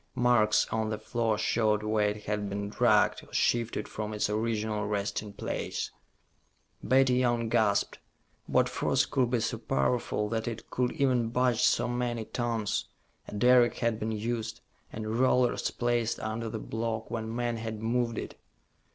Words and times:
Marks 0.15 0.67
on 0.69 0.89
the 0.89 0.97
floor 0.97 1.37
showed 1.37 1.83
where 1.83 2.09
it 2.09 2.23
had 2.23 2.49
been 2.49 2.69
dragged 2.69 3.23
or 3.23 3.31
shifted 3.31 3.87
from 3.87 4.15
its 4.15 4.31
original 4.31 4.87
resting 4.87 5.31
place. 5.31 5.91
Betty 6.81 7.17
Young 7.17 7.49
gasped. 7.49 7.99
What 8.47 8.67
force 8.67 9.05
could 9.05 9.29
be 9.29 9.41
so 9.41 9.59
powerful 9.59 10.27
that 10.29 10.47
it 10.47 10.71
could 10.71 10.91
even 10.93 11.29
budge 11.29 11.61
so 11.61 11.87
many 11.87 12.25
tons? 12.25 12.85
A 13.27 13.35
derrick 13.35 13.75
had 13.77 13.99
been 13.99 14.11
used, 14.11 14.61
and 14.91 15.19
rollers 15.19 15.69
placed 15.69 16.19
under 16.19 16.49
the 16.49 16.57
block 16.57 17.11
when 17.11 17.35
men 17.35 17.57
had 17.57 17.79
moved 17.83 18.17
it. 18.17 18.39